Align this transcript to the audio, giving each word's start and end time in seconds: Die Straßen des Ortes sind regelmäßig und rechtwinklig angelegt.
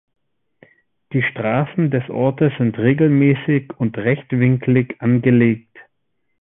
Die 1.13 1.21
Straßen 1.21 1.91
des 1.91 2.09
Ortes 2.09 2.51
sind 2.57 2.75
regelmäßig 2.79 3.69
und 3.77 3.95
rechtwinklig 3.99 4.95
angelegt. 4.99 5.77